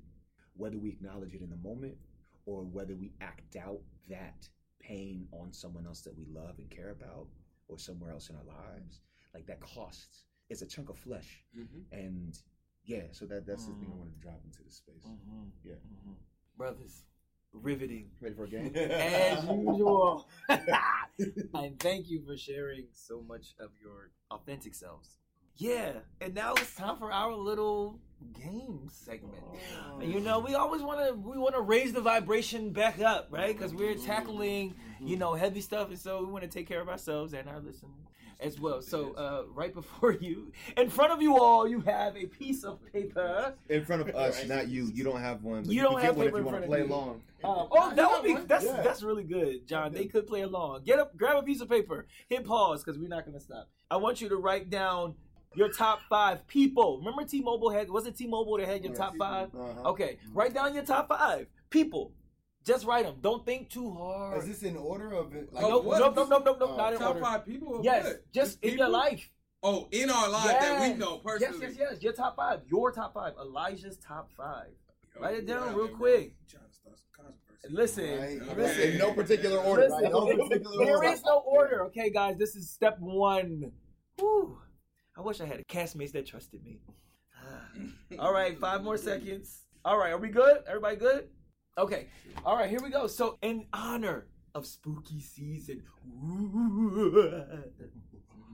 [0.56, 1.98] whether we acknowledge it in the moment
[2.46, 4.48] or whether we act out that
[4.80, 7.28] pain on someone else that we love and care about
[7.68, 9.02] or somewhere else in our lives,
[9.34, 10.26] like that costs.
[10.50, 11.44] It's a chunk of flesh.
[11.58, 11.86] Mhm.
[11.92, 12.40] And
[12.86, 14.00] yeah, so that that's the thing I Mm.
[14.00, 15.06] wanted to drop into the space.
[15.06, 15.52] Mhm.
[15.64, 15.76] Yeah.
[15.76, 16.16] Mhm.
[16.56, 17.04] Brothers,
[17.54, 18.10] riveting.
[18.22, 18.76] Ready for a game?
[18.76, 20.28] As usual.
[20.50, 25.18] and thank you for sharing so much of your authentic selves.
[25.58, 28.00] Yeah, and now it's time for our little
[28.34, 29.44] game segment.
[30.02, 33.56] You know, we always want to we want to raise the vibration back up, right?
[33.56, 36.90] Because we're tackling you know heavy stuff, and so we want to take care of
[36.90, 37.92] ourselves and our listeners
[38.42, 38.82] as well.
[38.82, 42.80] So, uh, right before you, in front of you all, you have a piece of
[42.94, 43.54] paper.
[43.68, 44.90] In front of us, not you.
[44.94, 45.64] You don't have one.
[45.64, 47.22] but You don't get have one paper if you want to play along.
[47.44, 48.82] Um, oh, that would be that's Yeah.
[48.82, 49.92] that's really good, John.
[49.94, 50.84] They could play along.
[50.84, 53.70] Get up, grab a piece of paper, hit pause because we're not gonna stop.
[53.92, 55.16] I want you to write down
[55.56, 57.00] your top five people.
[57.00, 59.50] Remember T-Mobile had was it T-Mobile that had your top five?
[59.56, 59.90] Uh-huh.
[59.92, 62.12] Okay, write down your top five people.
[62.66, 63.16] Just write them.
[63.22, 64.38] Don't think too hard.
[64.40, 65.52] Is this in order of it?
[65.52, 66.00] Like, nope, what?
[66.00, 67.22] nope, nope, nope, nope, nope, Uh, not in Top order.
[67.22, 67.68] five people.
[67.76, 68.32] Or Yes, what?
[68.34, 69.30] just in your life.
[69.64, 71.60] Oh, in our lives that we know personally.
[71.68, 71.88] yes, yes.
[71.94, 72.04] Yes.
[72.04, 72.62] Your top five.
[72.70, 73.34] Your top five.
[73.42, 74.68] Elijah's top five.
[75.16, 76.34] Yo, Write it down wow, real quick.
[76.50, 77.70] Trying to start some controversy.
[77.70, 78.42] Listen, Right.
[78.52, 78.62] Okay.
[78.62, 78.92] listen.
[78.92, 79.84] In no particular order.
[79.84, 80.12] Listen, right?
[80.12, 81.08] No particular there order.
[81.10, 81.84] is no order.
[81.86, 83.72] Okay, guys, this is step one.
[84.18, 84.58] Whew.
[85.20, 86.80] I wish I had a castmates that trusted me.
[87.38, 87.60] Ah.
[88.20, 89.66] All right, five more seconds.
[89.84, 90.60] All right, are we good?
[90.66, 91.28] Everybody good?
[91.78, 92.08] Okay.
[92.46, 93.06] All right, here we go.
[93.08, 95.84] So, in honor of spooky season.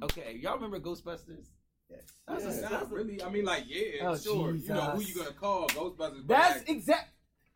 [0.04, 1.46] Okay, y'all remember Ghostbusters?
[1.88, 2.02] Yes.
[2.28, 3.22] That's a- that's not a- really.
[3.22, 4.56] I mean, like, yeah, Oh, sure.
[4.56, 5.16] You know who Jesus.
[5.16, 5.68] you gonna call?
[5.70, 6.28] Ghostbusters.
[6.28, 7.12] That's exact.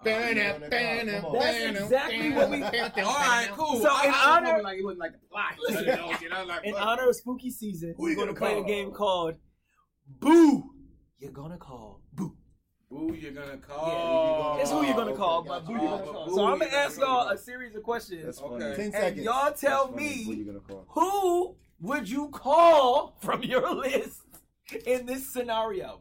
[0.06, 2.64] You That's exactly what we.
[2.64, 3.82] All right, cool.
[3.82, 5.54] So in honor- like it wasn't like the plot.
[5.68, 5.86] Listen.
[5.86, 8.58] You know, shit, I was like, In honor of spooky season, we're going to play
[8.60, 9.36] a game called
[10.20, 10.64] Boo.
[11.20, 12.34] You're gonna call Boo.
[12.90, 14.58] Who you gonna Yeah, call?
[14.58, 15.66] That's who you're gonna call, gotcha.
[15.66, 16.30] but Boo you're gonna call.
[16.34, 18.76] So I'm gonna gonna ask y'all a series of questions, That's Okay.
[18.76, 19.24] Ten and seconds.
[19.26, 20.24] y'all tell That's funny.
[20.24, 24.22] Who you me who would you call from your list
[24.88, 25.86] in this scenario.
[25.88, 26.00] All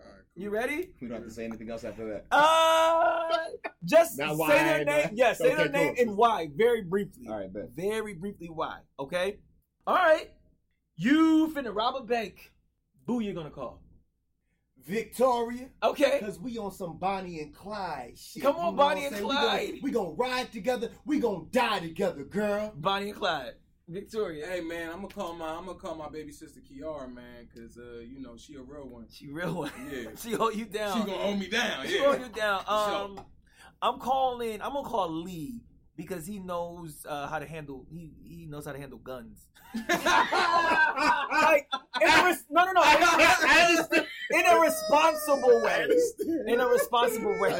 [0.00, 0.42] right, cool.
[0.42, 0.90] You ready?
[1.00, 2.26] We don't have to say anything else after that.
[2.30, 2.95] Uh,
[3.84, 5.08] just Not say why, their name.
[5.14, 6.02] Yeah, say Okay, their name cool.
[6.08, 7.26] and why, very briefly.
[7.28, 7.70] All right, bet.
[7.74, 8.78] Very briefly, why?
[8.98, 9.38] Okay.
[9.86, 10.30] All right.
[10.96, 12.52] You finna rob a bank.
[13.06, 13.82] Who you're gonna call.
[14.84, 15.68] Victoria.
[15.82, 16.18] Okay.
[16.20, 18.42] Cause we on some Bonnie and Clyde shit.
[18.42, 19.16] Come on, you know Bonnie and?
[19.16, 19.60] Clyde.
[19.82, 20.90] We gonna, we gonna ride together.
[21.04, 22.72] We gonna die together, girl.
[22.76, 23.54] Bonnie and Clyde.
[23.88, 24.46] Victoria.
[24.46, 27.78] Hey man, I'm gonna call my I'm gonna call my baby sister Kiara, man, cause
[27.78, 29.06] uh, you know she a real one.
[29.10, 29.70] She real one.
[29.90, 30.10] Yeah.
[30.18, 30.98] she hold you down.
[31.00, 31.86] She gonna hold me down.
[31.86, 32.06] She Yeah.
[32.06, 32.64] hold you down.
[32.68, 33.20] Um,
[33.82, 34.60] I'm calling.
[34.60, 35.60] I'm gonna call Lee
[35.96, 37.86] because he knows uh, how to handle.
[37.90, 39.48] He he knows how to handle guns.
[39.88, 41.68] like
[42.00, 44.04] in a res- no no no in,
[44.38, 45.86] in a responsible way.
[46.46, 47.52] In a responsible way.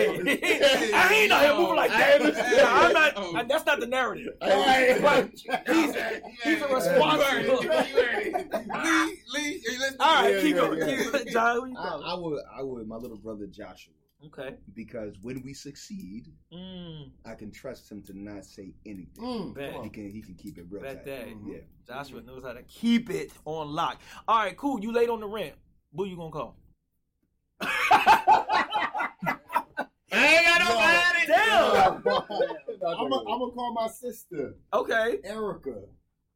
[0.95, 2.23] I ain't out here moving like that.
[2.23, 3.13] Yeah, I'm not.
[3.17, 3.45] Oh.
[3.49, 4.35] that's not the narrative.
[4.41, 4.99] Hey.
[5.01, 5.31] But
[5.75, 5.95] he's
[6.43, 7.59] he's a responsible.
[7.59, 9.63] Lee, Lee.
[9.99, 10.87] All right, keep yeah, going.
[10.87, 11.29] Keep going.
[11.29, 12.01] John, I.
[12.07, 13.93] I would, I would, my little brother Joshua.
[14.25, 14.57] Okay.
[14.75, 19.23] because when we succeed, Mm, I can trust him to not say anything.
[19.23, 19.83] Mm, Bet.
[19.85, 21.07] He can he can keep it real bet tight.
[21.07, 21.29] that.
[21.47, 21.59] Yeah.
[21.87, 24.01] Joshua knows how to keep it on lock.
[24.27, 24.81] All right, cool.
[24.81, 25.55] You late on the rent.
[25.95, 26.57] Who you gonna call?
[27.61, 27.69] I
[30.13, 31.27] ain't got nobody.
[31.27, 31.97] Damn.
[32.87, 35.19] I'm gonna call my sister, Okay.
[35.25, 35.83] Erica.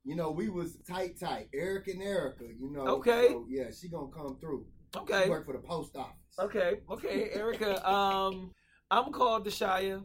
[0.05, 1.49] You know, we was tight, tight.
[1.55, 2.87] Eric and Erica, you know.
[2.99, 3.29] Okay.
[3.31, 4.64] So, yeah, she gonna come through.
[4.96, 5.24] Okay.
[5.24, 6.14] She work for the post office.
[6.38, 6.81] Okay.
[6.90, 7.31] Okay.
[7.33, 7.88] Erica.
[7.90, 8.53] Um,
[8.90, 10.03] I'm called Deshaya.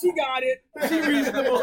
[0.00, 0.64] She got it.
[0.88, 1.60] She reasonable.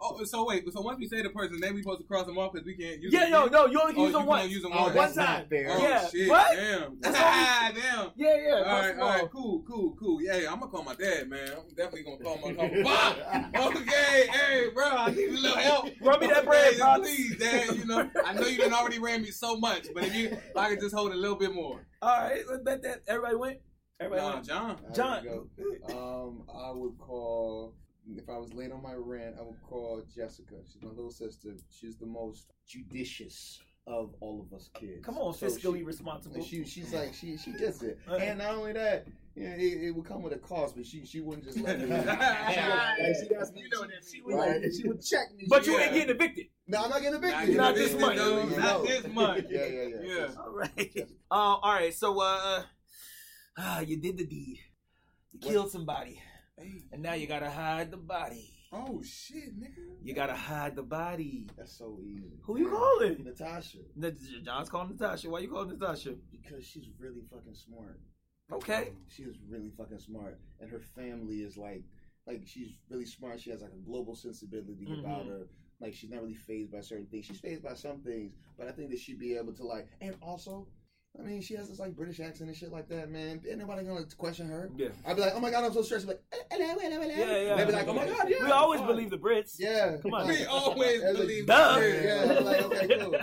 [0.00, 0.64] Oh, so wait.
[0.72, 2.74] So once we say the person, then we supposed to cross them off because we
[2.76, 3.12] can't use.
[3.12, 3.52] yeah, them no, again?
[3.52, 3.66] no.
[3.66, 4.50] You only Oh, use you them once.
[4.50, 4.94] use them Oh, once.
[4.94, 5.46] that's One not time.
[5.48, 5.66] fair.
[5.70, 6.08] Oh Yeah.
[6.08, 6.28] shit!
[6.28, 6.52] What?
[6.54, 7.00] Damn.
[7.00, 8.10] That's ah, damn.
[8.16, 8.52] Yeah, yeah.
[8.54, 9.18] All right, first of all all.
[9.18, 10.22] right, cool, cool, cool.
[10.22, 11.48] Yeah, yeah, I'm gonna call my dad, man.
[11.58, 13.76] I'm definitely gonna call my call Bob.
[13.76, 15.88] Okay, hey, bro, I need a little help.
[16.00, 17.76] Run me that Okay, bread, just please, dad.
[17.76, 20.56] You know, I know you done already ran me so much, but if you, if
[20.56, 21.86] I could just hold a little bit more.
[22.02, 23.58] All right, let's bet that everybody went.
[24.00, 24.42] Everybody Nah.
[24.42, 24.76] John.
[24.92, 25.48] John.
[25.88, 27.74] Um, I would call
[28.08, 29.36] if I was late on my rent.
[29.38, 30.56] I would call Jessica.
[30.70, 31.50] She's my little sister.
[31.70, 35.04] She's the most judicious of all of us kids.
[35.04, 36.42] Come on, So fiscally she- responsible.
[36.42, 38.14] She, she's like, she, she gets it, Uh.
[38.14, 41.04] and not only that, you know, it, it would come with a cost, but she,
[41.04, 41.88] she wouldn't just let me.
[41.90, 42.94] Yeah.
[42.98, 43.60] like, she got me.
[43.62, 45.44] You know what that she, would, like, she would check me.
[45.48, 45.80] but you Yeah.
[45.84, 46.46] ain't getting evicted.
[46.66, 47.56] no, I'm not getting evicted.
[47.56, 48.16] Not this this much.
[48.16, 48.58] dude.
[48.58, 49.44] Not this much.
[49.50, 50.02] Yeah, yeah, yeah.
[50.02, 50.28] Yeah.
[50.38, 51.08] All right.
[51.30, 51.92] Uh, all right.
[51.92, 52.62] So, uh,
[53.56, 54.58] ah, you did the deed.
[55.32, 55.50] You What?
[55.52, 56.20] killed somebody,
[56.56, 56.84] Hey.
[56.92, 58.50] and now you gotta hide the body.
[58.72, 59.96] Oh shit, nigga.
[60.02, 61.46] You gotta hide the body.
[61.56, 62.38] That's so easy.
[62.42, 63.22] Who you calling?
[63.24, 63.78] Natasha.
[64.42, 65.30] John's calling Natasha.
[65.30, 66.14] Why you calling Natasha?
[66.30, 68.00] Because she's really fucking smart.
[68.52, 68.92] Okay.
[69.08, 71.84] She is really fucking smart, and her family is like,
[72.26, 73.40] like she's really smart.
[73.40, 75.28] She has like a global sensibility about Mhm.
[75.28, 75.48] her.
[75.80, 77.26] Like she's not really phased by certain things.
[77.26, 80.16] She's phased by some things, but I think that she'd be able to like, and
[80.20, 80.68] also,
[81.18, 83.40] I mean, she has this like British accent and shit like that, man.
[83.48, 84.68] Ain't nobody gonna question her.
[84.76, 84.88] Yeah.
[85.06, 86.08] I'd be like, oh my god, I'm so stressed.
[86.08, 87.14] Like, hello, hello, hello.
[87.14, 87.54] Yeah, yeah.
[87.56, 88.44] They'd be like, oh my god, yeah.
[88.44, 88.88] we always fine.
[88.88, 89.54] believe the Brits.
[89.58, 90.26] Yeah, Come on.
[90.26, 91.74] We always believe Duh.
[91.78, 92.36] the Yeah, Brits.
[92.38, 93.16] I'm like, okay, cool.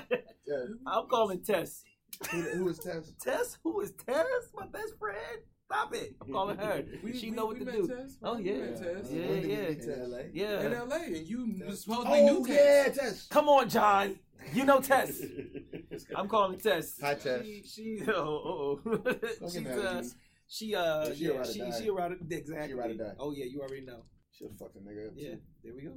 [0.47, 0.63] Yeah.
[0.88, 1.84] I'm calling Tess.
[2.32, 3.12] Who, who is Tess?
[3.21, 3.58] Tess?
[3.63, 4.25] Who is Tess?
[4.56, 5.17] My best friend.
[5.65, 6.15] Stop it.
[6.21, 6.84] I'm calling her.
[7.04, 7.88] We- she we- know what we to met do.
[7.88, 8.54] Tess, Oh, yeah.
[8.54, 9.12] We met Tess.
[9.12, 9.69] Yeah, When yeah.
[9.69, 9.97] meet Tess?
[10.08, 10.17] LA.
[10.34, 10.62] Yeah.
[10.62, 12.97] In LA, and you was supposedly Oh knew yeah, Tess.
[12.97, 13.27] Tess.
[13.27, 14.15] Come on, John.
[14.54, 15.21] You know Tess.
[16.15, 16.99] I'm calling Tess.
[17.01, 17.43] Hi, Tess.
[17.45, 18.99] She, she oh, oh, oh.
[19.21, 20.10] She's, Fucking hell, uh, G.
[20.47, 21.80] she, uh, Yeah, she yeah, a ride or she, die.
[21.80, 22.67] she a ride or- exactly.
[22.67, 23.13] She a ride or die.
[23.19, 24.04] Oh yeah, you already know.
[24.32, 25.13] She'll fuck the nigga up.
[25.15, 25.39] Yeah, too.
[25.63, 25.93] there we go.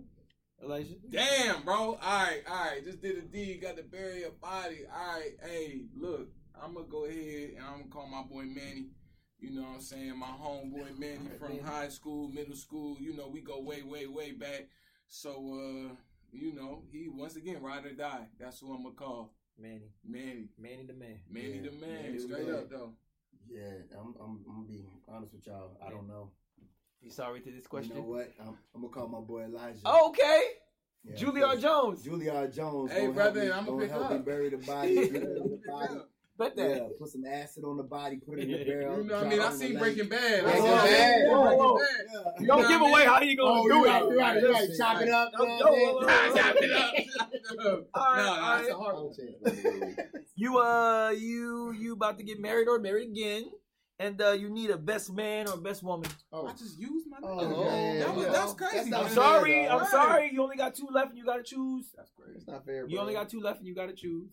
[0.62, 0.94] Elijah.
[1.11, 1.74] Damn, bro.
[1.74, 2.85] All right, all right.
[2.85, 3.61] Just did a deed.
[3.62, 4.80] Got to bury a body.
[4.92, 5.33] All right.
[5.42, 6.28] Hey, look.
[6.62, 8.87] I'm gonna go ahead and I'm gonna call my boy Manny.
[9.40, 10.16] You know what I'm saying?
[10.16, 11.61] My homeboy Manny Alright, from Manny.
[11.62, 12.96] high school, middle school.
[13.00, 14.68] You know, we go way, way, way back.
[15.09, 15.30] So,
[15.90, 15.94] uh,
[16.35, 18.27] you know, he once again ride or die.
[18.38, 19.35] That's who I'm gonna call.
[19.59, 19.92] Manny.
[20.05, 20.49] Manny.
[20.59, 21.20] Manny the man.
[21.31, 22.03] Manny Yeah, the man.
[22.03, 22.57] Manny the Straight man.
[22.57, 22.90] up though.
[23.49, 23.61] Yeah,
[23.99, 25.77] I'm, I'm, I'm gonna be honest with y'all.
[25.87, 26.31] I don't know.
[27.03, 27.94] You sorry to this question?
[27.97, 28.33] You know what?
[28.40, 29.87] I'm, I'm gonna call my boy Elijah.
[29.87, 30.42] Okay.
[31.05, 32.03] Yeah, Juilliard Jones.
[32.03, 32.90] Juilliard Jones.
[32.90, 34.12] Hey, brother, me, I'ma gonna pick help up.
[34.12, 34.94] me bury the body.
[35.11, 36.01] bury the body.
[36.37, 36.68] Bet that.
[36.77, 38.99] Yeah, put some acid on the body, put it in the barrel.
[38.99, 39.40] You know what I mean?
[39.40, 39.79] I on seen lake.
[39.79, 40.42] Breaking Bad.
[40.42, 41.14] Breaking I seen Bad.
[41.14, 41.79] Breaking Whoa, whoa.
[41.79, 41.87] Bad.
[42.12, 42.23] Yeah.
[42.25, 43.88] Don't You know give away how you gonna Oh, do you it.
[43.88, 44.68] right, you right, you right.
[44.77, 45.33] Chop it up.
[45.38, 46.57] Yo, you know yo, what I'm yo, saying?
[46.57, 47.12] yo.
[47.16, 47.87] Chop it up.
[47.94, 49.97] All right, No, all that's a hard one.
[50.37, 53.44] You uh you you about to get married or married again,
[54.01, 56.11] and uh you need a best man or best woman.
[56.33, 57.64] Oh, I just used my Oh, nigga.
[57.64, 58.33] yeah, that was, yeah.
[58.33, 58.77] that's crazy.
[58.77, 59.05] That's I'm man.
[59.05, 59.68] fair, sorry.
[59.68, 59.88] I'm Right.
[59.90, 60.31] sorry.
[60.33, 61.92] You only got two left, and you gotta choose.
[61.97, 62.38] That's crazy.
[62.38, 62.83] it's not fair.
[62.88, 63.01] You bro.
[63.03, 64.29] only got two left, and you gotta choose.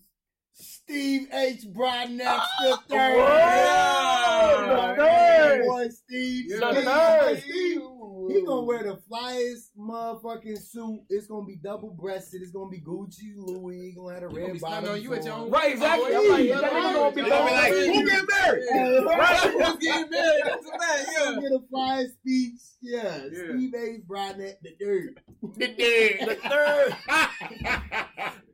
[0.54, 1.64] Steve H.
[1.72, 3.16] Broadnax Ah, the third.
[3.16, 5.64] whoa, the Yeah, third.
[5.66, 6.44] boy, Steve.
[6.48, 7.38] Yeah, Steve, third.
[7.42, 7.80] Steve,
[8.28, 11.00] He gonna wear the flyest motherfucking suit.
[11.08, 12.42] It's gonna be double breasted.
[12.42, 13.80] It's gonna be Gucci, Louis.
[13.88, 14.90] He gonna have a He red bottom.
[14.90, 16.14] on you at your own- Right, exactly.
[16.14, 17.92] Oh, I'm like, yeah, that nigga gonna be yeah, like, yeah.
[17.92, 18.64] who get married?
[19.06, 20.42] Right, who's getting married?
[20.44, 21.40] That's a man, yeah.
[21.40, 22.60] Get a flyest speech.
[22.80, 23.54] Yeah, Yeah.
[23.54, 24.00] Steve H.
[24.06, 25.20] Broadnax the third.
[25.56, 26.94] the third.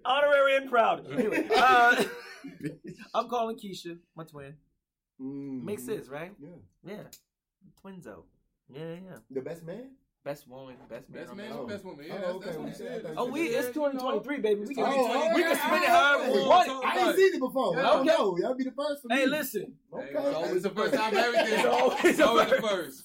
[0.04, 1.06] Honorary and proud.
[1.10, 2.04] Anyway, uh,
[3.14, 4.54] I'm calling Keisha, my twin.
[5.20, 5.64] Mm.
[5.64, 6.32] Makes sense, right?
[6.40, 6.48] Yeah.
[6.84, 7.02] Yeah.
[7.84, 8.22] Twinzo.
[8.72, 9.16] Yeah, yeah.
[9.30, 9.90] The best man.
[10.24, 11.22] Best woman, best man.
[11.24, 11.66] Best man, Oh.
[11.66, 12.04] best woman.
[12.06, 13.14] Yeah, Oh, that's, okay, that's what we said said.
[13.16, 14.60] Oh, we it's 2023, baby.
[14.66, 16.68] We can, Oh, oh, we can spend it however we want.
[16.84, 17.74] I didn't see it before.
[17.76, 17.80] Yeah.
[17.80, 18.16] I don't Okay.
[18.18, 18.36] know.
[18.38, 19.16] Y'all be the first for me.
[19.16, 19.74] Hey, listen.
[19.92, 20.04] Okay.
[20.12, 21.54] Hey, it's always the first time everything.
[21.58, 22.70] It's always It's the always the first.
[22.70, 23.04] first.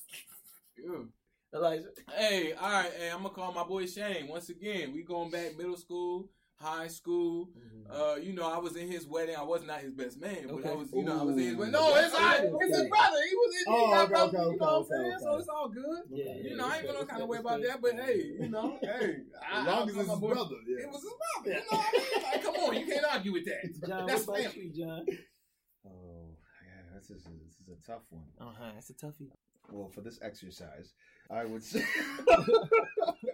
[1.53, 1.85] Elijah.
[2.15, 2.91] Hey, all right.
[2.97, 4.91] Hey, I'm gonna call my boy Shane once again.
[4.93, 6.29] We going back middle school,
[6.63, 7.49] high school.
[7.49, 7.91] Mm-hmm.
[7.91, 9.35] Uh, you know, I was in his wedding.
[9.35, 11.55] I was not his best man, but I was, you know, I was in his
[11.55, 11.73] wedding.
[11.73, 12.41] No, it's all right.
[12.43, 13.17] It's his brother.
[13.29, 13.63] He was in.
[13.67, 15.17] Oh, he got okay, brothers, okay, you know what I'm saying?
[15.19, 16.01] So it's all good.
[16.09, 17.81] Yeah, You know, I ain't feel no kind of way about that.
[17.81, 19.17] But hey, you know, hey,
[19.51, 20.55] I, As long as it's his my brother.
[20.65, 20.83] Yeah.
[20.83, 21.59] It was his brother.
[21.59, 22.23] You know what I mean?
[22.31, 23.87] Like, come on, you can't argue with that.
[23.87, 24.71] John, That's family.
[24.73, 25.05] you, John?
[25.85, 28.23] Oh, yeah, this is a, this is a tough one.
[28.39, 28.71] Uh huh.
[28.77, 29.29] It's a toughie.
[29.71, 30.93] Well, for this exercise,
[31.33, 31.83] I would say.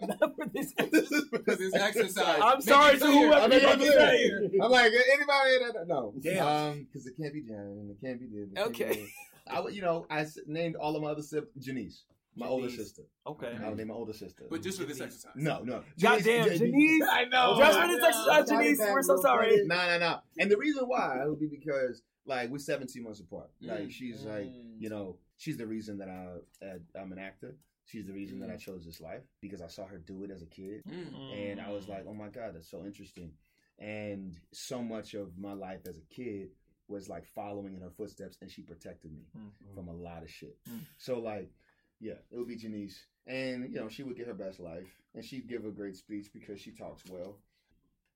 [0.01, 0.73] Not for this.
[0.91, 2.39] this is Because it's exercise.
[2.41, 3.91] I'm Make sorry to whoever I mean, I'm, gonna clear.
[3.99, 4.59] say.
[4.61, 6.13] I'm like anybody that no.
[6.21, 6.47] Damn.
[6.47, 8.47] Um, because it can't be Jan and it can't be this.
[8.51, 9.05] it can't be Okay.
[9.51, 12.03] I would, you know, I named all of my other siblings Janice,
[12.35, 13.01] my older sister.
[13.27, 13.57] Okay.
[13.63, 14.43] I would name my older sister.
[14.49, 15.31] But just for this exercise.
[15.35, 15.83] no, no.
[15.99, 17.07] Goddamn, Janice- Janice.
[17.11, 17.55] I know.
[17.57, 18.07] Just for this know.
[18.07, 18.79] exercise, Body Janice.
[18.91, 19.65] We're so sorry.
[19.65, 20.19] No, no, no.
[20.37, 23.49] And the reason why would be because like we're 17 months apart.
[23.61, 23.91] Like Mm.
[23.91, 27.55] she's like, you know, she's the reason that I uh, I'm an actor.
[27.89, 28.41] She's the reason Mm.
[28.41, 31.33] that I chose this life because I saw her do it as a kid, Mm.
[31.33, 33.33] and I was like, oh my god, that's so interesting.
[33.79, 36.51] And so much of my life as a kid
[36.87, 39.73] was like following in her footsteps, and she protected me Mm.
[39.73, 40.57] from a lot of shit.
[40.65, 40.85] Mm.
[40.97, 41.51] So like,
[41.99, 45.25] yeah, it would be Janice, and you know, she would get her best life, and
[45.25, 47.39] she'd give a great speech because she talks well.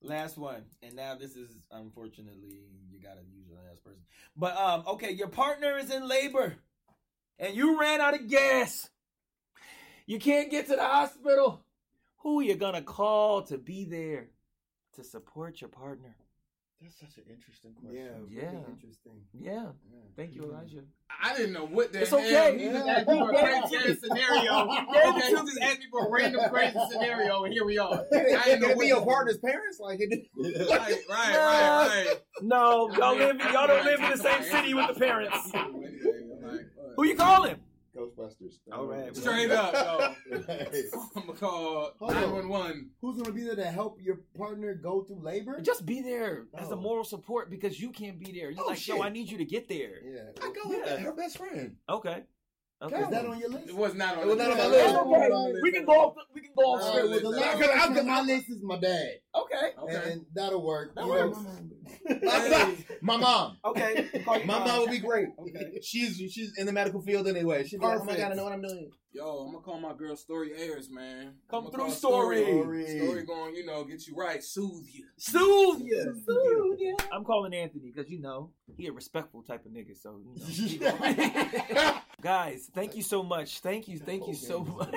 [0.01, 4.03] Last one, and now this is unfortunately you gotta use the last person.
[4.35, 6.57] But um, okay, your partner is in labor,
[7.39, 8.89] and you ran out of gas.
[10.05, 11.63] You can't get to the hospital.
[12.17, 14.27] Who you gonna call to be there
[14.95, 16.15] to support your partner?
[16.81, 18.27] That's such an interesting question.
[18.29, 18.41] Yeah.
[18.41, 19.13] really interesting.
[19.33, 19.67] Yeah,
[20.17, 20.83] thank you, Elijah.
[21.21, 22.19] I didn't know what the It's hell.
[22.19, 22.57] okay.
[22.57, 22.91] He just Yeah.
[22.93, 24.53] asked me for a crazy ass scenario.
[25.13, 28.05] Okay, he just asked me for a random crazy scenario, and here we are.
[28.13, 29.79] I didn't know Can it your partner's parents?
[29.79, 30.27] Like it.
[30.37, 32.21] Right, right, right, right.
[32.41, 33.37] No, y'all live.
[33.53, 35.51] Y'all don't live in the same city with the parents.
[36.97, 37.55] Who you calling?
[37.95, 38.59] Ghostbusters.
[38.71, 39.15] All right.
[39.15, 40.39] Straight up, yo.
[40.47, 40.83] Hey.
[41.15, 42.89] I'm gonna call Hold 911.
[43.01, 45.59] Who's gonna be there to help your partner go through labor?
[45.61, 46.81] Just be there as a Oh.
[46.81, 48.49] moral support because you can't be there.
[48.49, 49.03] You're Oh, like, yo, shit.
[49.05, 50.01] I need you to get there.
[50.03, 50.21] yeah.
[50.41, 50.97] I go with Yeah.
[50.97, 51.75] her best friend.
[51.87, 52.23] Okay.
[52.83, 52.99] Okay.
[52.99, 53.69] Is that on your list?
[53.69, 54.93] It was not on It was not on my list.
[54.93, 54.95] list.
[54.95, 55.59] It's okay.
[55.61, 56.15] We can go off.
[56.33, 57.09] We can go off No, script.
[57.09, 57.57] Well, the list.
[57.57, 59.71] Because I- I- person on my list is my dad, Okay.
[59.83, 60.11] Okay.
[60.11, 60.93] and that'll work.
[60.95, 61.37] That You know, works.
[62.07, 62.85] Hey.
[63.01, 63.57] My mom.
[63.65, 64.09] Okay.
[64.25, 64.67] My mom.
[64.67, 65.27] mom would be great.
[65.39, 65.79] Okay.
[65.81, 67.65] She's she's in the medical field anyway.
[67.65, 68.89] She'd be like, oh my god, I know what I'm doing.
[69.11, 71.33] Yo, I'm gonna call my girl Story Ayers, man.
[71.49, 72.43] Come through, Story.
[72.45, 72.99] Story.
[72.99, 75.05] Story going, you know, get you right, soothe you.
[75.17, 76.21] Soothe you.
[76.25, 76.95] Soothe you.
[77.11, 79.95] I'm calling Anthony because you know he a respectful type of nigga.
[80.01, 81.99] So you know.
[82.21, 83.59] Guys, thank you so much.
[83.59, 83.99] Thank you.
[83.99, 84.91] Thank you so much.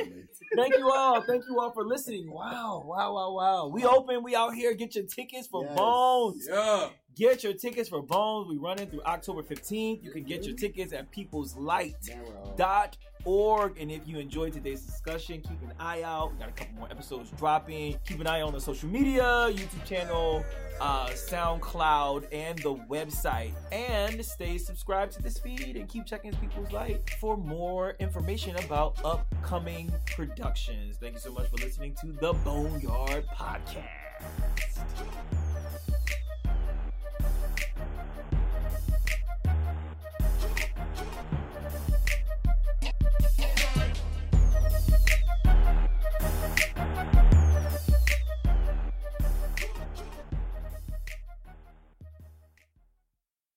[0.57, 1.21] Thank you all.
[1.23, 2.31] Thank you all for listening.
[2.31, 2.85] Wow.
[2.87, 3.15] Wow.
[3.15, 3.33] Wow.
[3.33, 3.67] Wow.
[3.69, 4.23] We open.
[4.23, 4.75] We out here.
[4.75, 5.77] Get your tickets for Yes.
[5.77, 6.37] BONEZ.
[6.49, 6.89] Yeah.
[7.17, 8.49] Get your tickets for BONEZ.
[8.49, 10.05] We running through October 15th.
[10.05, 13.81] You can get your tickets at peopleslight.org.
[13.81, 16.33] And if you enjoyed today's discussion, keep an eye out.
[16.33, 17.99] We got a couple more episodes dropping.
[18.07, 20.45] Keep an eye on the social media, YouTube channel,
[20.81, 23.53] uh, SoundCloud, and the website.
[23.73, 28.97] And stay subscribed to this feed and keep checking People's Light for more information about
[29.05, 30.97] upcoming productions.
[30.97, 33.87] Thank you so much for listening to the Boneyard Podcast.